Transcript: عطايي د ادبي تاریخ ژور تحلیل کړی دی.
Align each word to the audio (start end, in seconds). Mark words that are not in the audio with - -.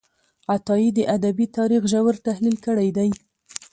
عطايي 0.53 0.89
د 0.97 0.99
ادبي 1.15 1.45
تاریخ 1.57 1.81
ژور 1.91 2.15
تحلیل 2.27 2.57
کړی 2.65 2.89
دی. 2.97 3.09